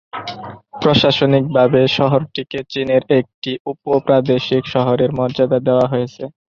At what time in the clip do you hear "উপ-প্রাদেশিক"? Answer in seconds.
3.71-4.63